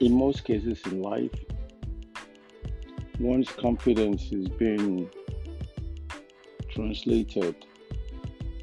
[0.00, 1.30] in most cases in life,
[3.18, 5.10] one's confidence is being
[6.70, 7.54] translated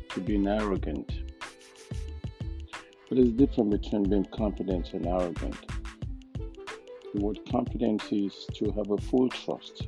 [0.09, 1.11] to being arrogant.
[3.07, 5.55] But it's different between being confident and arrogant.
[7.13, 9.87] The word confidence is to have a full trust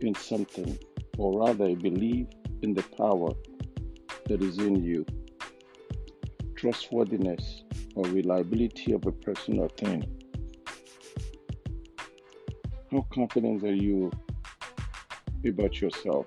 [0.00, 0.78] in something,
[1.18, 2.28] or rather, believe
[2.62, 3.30] in the power
[4.26, 5.04] that is in you.
[6.54, 7.64] Trustworthiness
[7.98, 10.04] or reliability of a person or thing.
[12.92, 14.10] How confident are you
[15.46, 16.26] about yourself?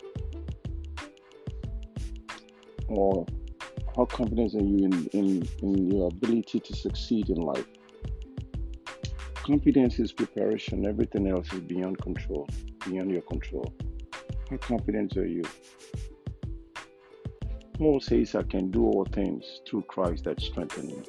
[2.87, 3.25] Or
[3.95, 7.65] how confident are you in, in, in your ability to succeed in life?
[9.35, 12.47] Confidence is preparation, everything else is beyond control,
[12.85, 13.73] beyond your control.
[14.49, 15.43] How confident are you?
[17.77, 21.03] Paul says, I can do all things through Christ that strengthens me.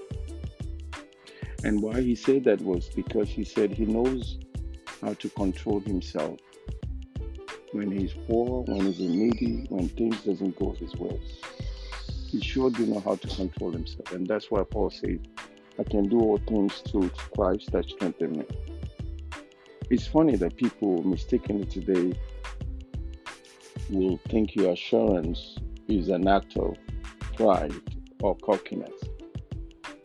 [1.64, 4.38] And why he said that was because he said he knows
[5.00, 6.38] how to control himself
[7.72, 11.20] when he's poor, when he's needy, when things doesn't go his way.
[12.28, 14.12] He sure do know how to control himself.
[14.12, 15.18] And that's why Paul says,
[15.78, 18.44] I can do all things through Christ that strengthens me.
[19.90, 22.18] It's funny that people mistakenly today
[23.90, 26.76] will think your assurance is an act of
[27.36, 27.74] pride
[28.22, 28.92] or cockiness.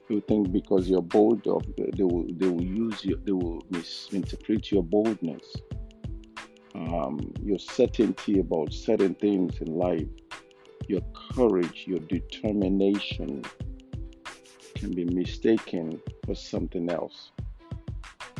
[0.09, 4.71] You think because you're bold, of they will they will use you, they will misinterpret
[4.71, 5.43] your boldness,
[6.75, 10.07] um, your certainty about certain things in life,
[10.87, 11.01] your
[11.35, 13.43] courage, your determination
[14.75, 17.31] can be mistaken for something else.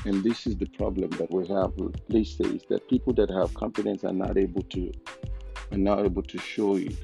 [0.05, 1.73] And this is the problem that we have
[2.07, 4.91] these days that people that have confidence are not able to
[5.73, 6.95] are not able to show it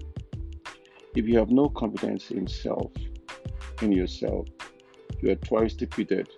[1.15, 2.91] if you have no confidence in self,
[3.83, 4.47] in yourself,
[5.21, 6.29] you are twice defeated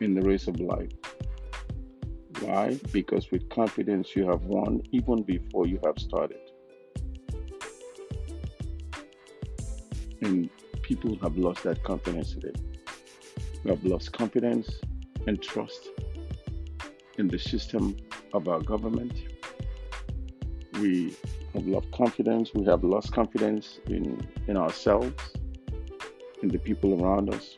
[0.00, 0.90] in the race of life.
[2.40, 2.78] Why?
[2.90, 6.40] Because with confidence you have won even before you have started.
[10.22, 10.48] And
[10.82, 12.58] people have lost that confidence today.
[13.62, 14.68] We have lost confidence
[15.26, 15.90] and trust
[17.18, 17.96] in the system
[18.32, 19.22] of our government.
[20.80, 21.14] We
[21.54, 22.50] have lost confidence.
[22.54, 25.14] We have lost confidence in, in ourselves,
[26.42, 27.56] in the people around us.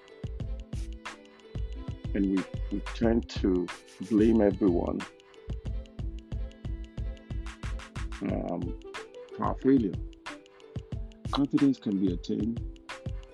[2.15, 3.67] And we, we tend to
[4.03, 5.01] blame everyone
[8.23, 8.79] um,
[9.37, 9.95] for our failure.
[11.33, 12.61] Confidence can be attained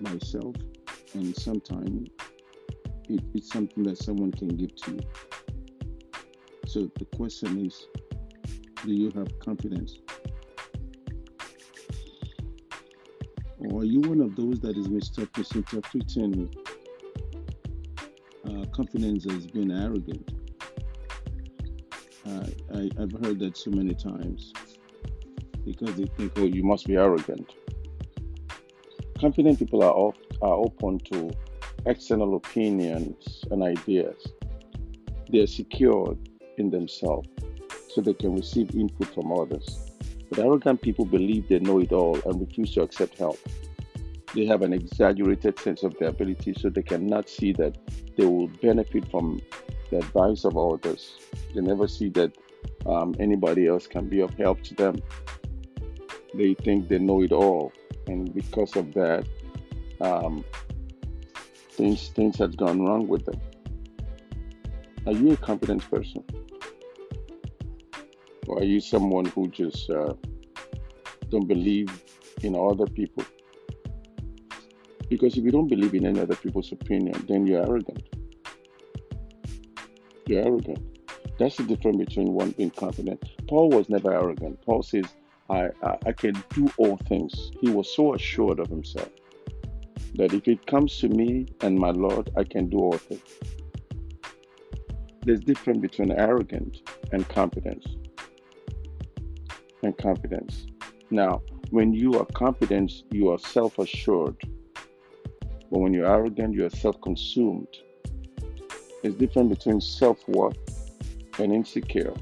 [0.01, 0.55] by self,
[1.13, 2.09] and sometimes
[3.07, 4.99] it, it's something that someone can give to you.
[6.65, 7.87] So the question is
[8.83, 9.99] do you have confidence?
[13.65, 16.51] Or are you one of those that is misinterpreting
[18.47, 20.33] uh, confidence as being arrogant?
[22.25, 24.51] Uh, I, I've heard that so many times
[25.63, 27.53] because they think, oh, you must be arrogant.
[29.19, 31.31] Confident people are, are open to
[31.85, 34.25] external opinions and ideas.
[35.31, 36.17] They are secure
[36.57, 37.29] in themselves
[37.89, 39.90] so they can receive input from others.
[40.31, 43.37] But arrogant people believe they know it all and refuse to accept help.
[44.33, 47.77] They have an exaggerated sense of their ability, so they cannot see that
[48.15, 49.41] they will benefit from
[49.89, 51.17] the advice of others.
[51.53, 52.31] They never see that
[52.85, 54.95] um, anybody else can be of help to them.
[56.33, 57.73] They think they know it all,
[58.07, 59.27] and because of that,
[59.99, 60.45] um,
[61.71, 63.41] things things have gone wrong with them.
[65.05, 66.23] Are you a confident person?
[68.51, 70.13] Or are you someone who just uh,
[71.29, 72.03] don't believe
[72.43, 73.23] in other people?
[75.09, 78.03] Because if you don't believe in any other people's opinion, then you're arrogant.
[80.27, 80.83] You're arrogant.
[81.39, 83.23] That's the difference between one being confident.
[83.47, 84.61] Paul was never arrogant.
[84.65, 85.05] Paul says,
[85.49, 87.51] I, I, I can do all things.
[87.61, 89.11] He was so assured of himself
[90.15, 93.21] that if it comes to me and my Lord, I can do all things.
[95.23, 96.81] There's difference between arrogant
[97.13, 97.85] and confidence
[99.83, 100.67] and confidence.
[101.09, 101.41] Now,
[101.71, 104.37] when you are confident, you are self assured.
[105.71, 107.67] But when you're arrogant, you are self consumed.
[109.03, 110.57] It's different between self worth
[111.39, 112.13] and insecure.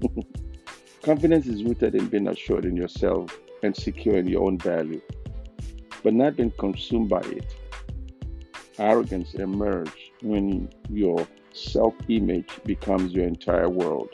[1.02, 5.00] Confidence is rooted in being assured in yourself and secure in your own value,
[6.02, 7.56] but not being consumed by it.
[8.78, 14.10] Arrogance emerges when your self image becomes your entire world.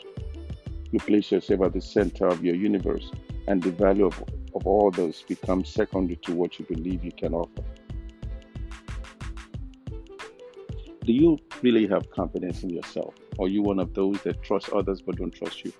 [0.91, 3.11] You place yourself at the center of your universe,
[3.47, 4.23] and the value of,
[4.55, 7.63] of others becomes secondary to what you believe you can offer.
[11.03, 13.13] Do you really have confidence in yourself?
[13.37, 15.73] Or are you one of those that trust others but don't trust you?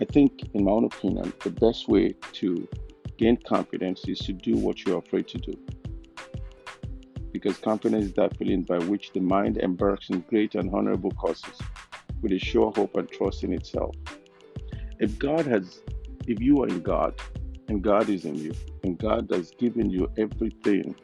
[0.00, 2.66] I think, in my own opinion, the best way to
[3.18, 5.52] gain confidence is to do what you're afraid to do.
[7.32, 11.60] Because confidence is that feeling by which the mind embarks in great and honorable causes
[12.22, 13.94] with a sure hope and trust in itself.
[14.98, 15.80] If God has,
[16.26, 17.14] if you are in God
[17.68, 18.52] and God is in you,
[18.84, 20.94] and God has given you everything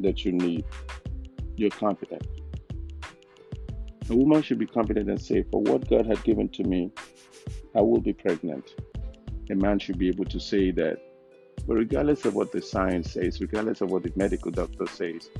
[0.00, 0.64] that you need,
[1.56, 2.26] you're confident.
[4.10, 6.90] A woman should be confident and say, For what God had given to me,
[7.74, 8.74] I will be pregnant.
[9.50, 10.98] A man should be able to say that.
[11.66, 15.30] But regardless of what the science says, regardless of what the medical doctor says,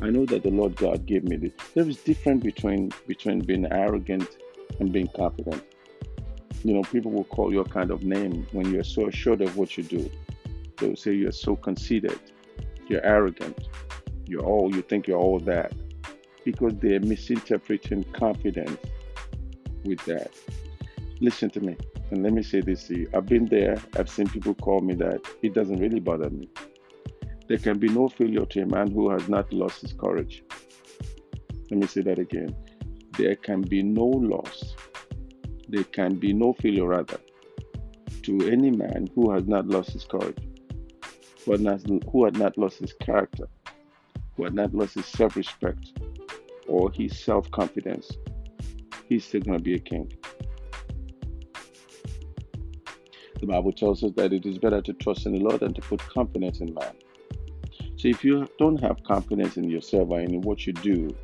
[0.00, 1.52] I know that the Lord God gave me this.
[1.74, 4.36] There is difference between between being arrogant
[4.80, 5.62] and being confident.
[6.62, 9.56] You know, people will call you a kind of name when you're so assured of
[9.56, 10.10] what you do.
[10.78, 12.18] They will say you're so conceited,
[12.88, 13.68] you're arrogant,
[14.26, 15.72] you're all you think you're all that.
[16.44, 18.78] Because they're misinterpreting confidence
[19.84, 20.30] with that.
[21.20, 21.76] Listen to me,
[22.10, 23.10] and let me say this to you.
[23.14, 25.20] I've been there, I've seen people call me that.
[25.42, 26.48] It doesn't really bother me.
[27.48, 30.42] There can be no failure to a man who has not lost his courage.
[31.70, 32.54] Let me say that again.
[33.16, 34.74] There can be no loss.
[35.68, 37.18] There can be no failure, rather,
[38.22, 40.38] to any man who has not lost his courage,
[41.44, 41.80] who had not,
[42.10, 43.48] who had not lost his character,
[44.36, 45.92] who had not lost his self respect
[46.66, 48.10] or his self confidence.
[49.08, 50.12] He's still going to be a king.
[53.40, 55.80] The Bible tells us that it is better to trust in the Lord than to
[55.82, 56.94] put confidence in man.
[57.96, 61.14] So if you don't have confidence in yourself or in what you do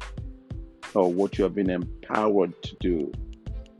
[0.95, 3.13] or what you have been empowered to do,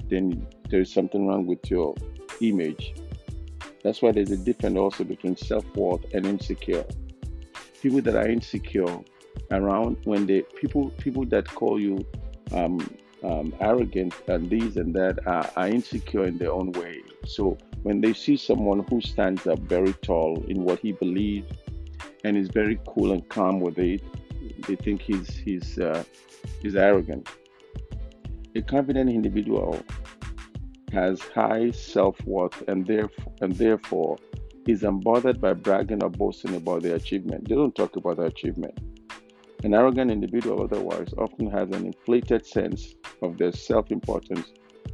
[0.09, 1.95] then there is something wrong with your
[2.41, 2.95] image.
[3.83, 6.85] That's why there's a difference also between self worth and insecure.
[7.81, 8.99] People that are insecure
[9.51, 12.05] around when they people people that call you
[12.53, 12.79] um,
[13.23, 17.01] um, arrogant and this and that are, are insecure in their own way.
[17.27, 21.51] So when they see someone who stands up very tall in what he believes
[22.25, 24.03] and is very cool and calm with it,
[24.71, 26.05] they think he's he's uh,
[26.63, 27.29] he's arrogant.
[28.55, 29.83] A confident individual
[30.93, 34.17] has high self-worth and therefore and therefore
[34.69, 37.49] is unbothered by bragging or boasting about their achievement.
[37.49, 38.79] They don't talk about their achievement.
[39.65, 44.53] An arrogant individual, otherwise, often has an inflated sense of their self importance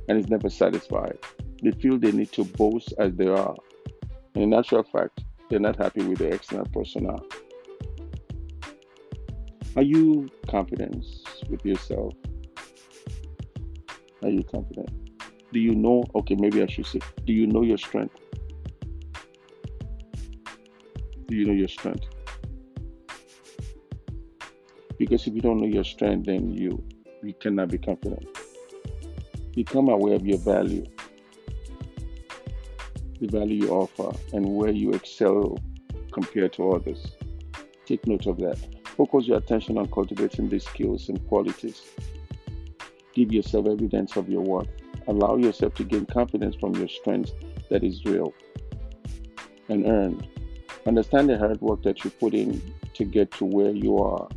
[0.08, 1.19] and is never satisfied.
[1.62, 3.55] They feel they need to boast as they are.
[4.34, 7.17] And in actual fact, they're not happy with their external persona.
[9.76, 11.05] Are you confident
[11.50, 12.14] with yourself?
[14.23, 14.88] Are you confident?
[15.52, 16.02] Do you know?
[16.14, 18.17] Okay, maybe I should say, do you know your strength?
[21.26, 22.06] Do you know your strength?
[24.99, 26.82] Because if you don't know your strength, then you
[27.22, 28.26] you cannot be confident.
[29.55, 30.87] Become aware of your value,
[33.20, 35.58] the value you offer, and where you excel
[36.12, 37.06] compared to others.
[37.84, 38.75] Take note of that.
[38.96, 41.82] Focus your attention on cultivating these skills and qualities.
[43.14, 44.69] Give yourself evidence of your worth.
[45.06, 47.32] Allow yourself to gain confidence from your strength
[47.69, 48.32] that is real
[49.69, 50.26] and earned.
[50.86, 52.62] Understand the hard work that you put in
[52.94, 54.29] to get to where you are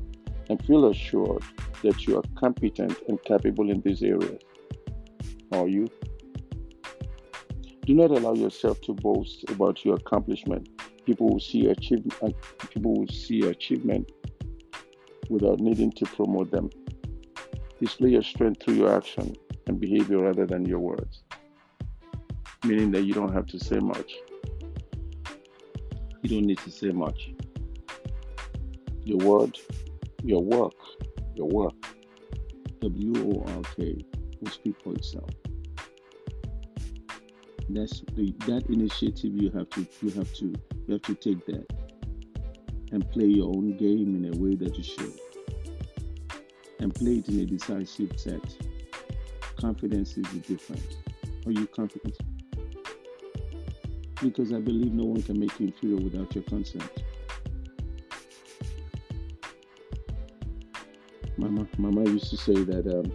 [0.49, 1.43] and feel assured
[1.81, 4.41] that you are competent and capable in these areas.
[5.53, 5.87] Are you?
[7.85, 10.67] Do not allow yourself to boast about your accomplishment.
[11.05, 12.13] People will see achievement.
[12.21, 12.29] Uh,
[12.69, 14.11] people will see achievement
[15.29, 16.69] without needing to promote them.
[17.79, 19.36] Display your strength through your action
[19.67, 21.24] and behavior rather than your words.
[22.65, 24.13] Meaning that you don't have to say much.
[26.21, 27.31] You don't need to say much.
[29.05, 29.57] Your word
[30.24, 30.74] your work,
[31.36, 31.74] your work,
[32.81, 34.05] W O R K,
[34.41, 35.29] will speak for itself.
[37.69, 41.65] That's the, that initiative you have to you have to you have to take that
[42.91, 45.13] and play your own game in a way that you should,
[46.79, 48.41] and play it in a decisive set.
[49.58, 50.98] Confidence is the difference.
[51.46, 52.17] Are you confident?
[54.22, 56.89] Because I believe no one can make you inferior without your consent.
[61.38, 63.12] Mama, Mama used to say that um,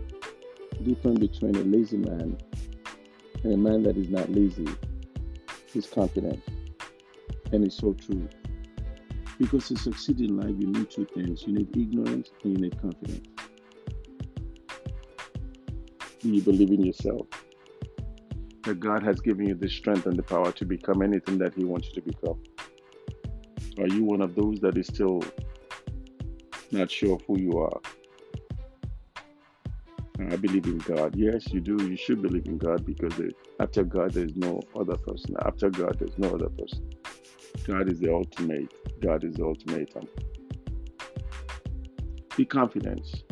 [0.83, 2.39] difference between a lazy man
[3.43, 4.67] and a man that is not lazy
[5.75, 6.43] is confidence,
[7.53, 8.29] and it's so true.
[9.45, 12.81] Because to succeed in life, you need two things: you need ignorance and you need
[12.81, 13.29] confidence.
[16.21, 17.27] Do you believe in yourself?
[18.63, 21.65] That God has given you the strength and the power to become anything that He
[21.65, 22.43] wants you to become?
[23.79, 25.21] Are you one of those that is still
[26.75, 27.81] not sure of who you are.
[30.21, 31.15] I believe in God.
[31.17, 31.77] Yes, you do.
[31.85, 33.15] You should believe in God because
[33.61, 35.35] after God, there's no other person.
[35.45, 36.89] After God, there's no other person.
[37.67, 38.73] God is the ultimate.
[39.01, 40.07] God is the ultimatum.
[42.37, 43.25] Be confident.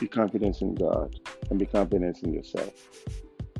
[0.00, 2.72] Be confident in God and be confident in yourself.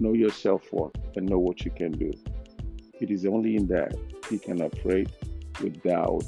[0.00, 2.12] Know your self worth and know what you can do.
[3.00, 3.94] It is only in that
[4.30, 5.10] you can operate
[5.62, 6.24] without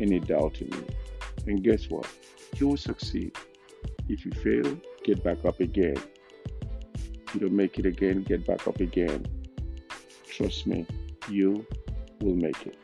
[0.00, 0.86] any doubt in you.
[1.46, 2.06] And guess what?
[2.56, 3.36] You will succeed.
[4.08, 5.96] If you fail, get back up again.
[6.94, 9.26] If you don't make it again, get back up again.
[10.28, 10.86] Trust me,
[11.30, 11.66] you
[12.20, 12.76] will make it.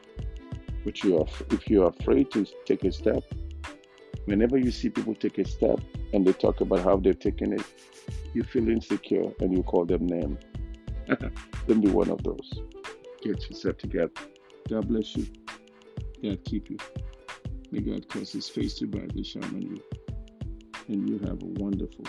[0.85, 3.23] But you are, if you are afraid to take a step,
[4.27, 5.81] whenever you see people take a step
[6.13, 7.65] and they talk about how they've taken it,
[8.35, 10.39] you feel insecure and you call them name.
[11.67, 12.51] Don't be one of those.
[13.23, 14.13] Get yourself together.
[14.69, 15.27] God bless you.
[16.23, 16.79] God keep you.
[17.71, 19.83] May God cause his face to brightly shine on you.
[20.89, 22.05] And you have a wonderful,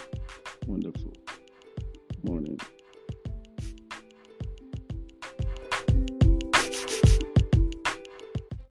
[0.67, 1.13] wonderful
[2.23, 2.59] morning.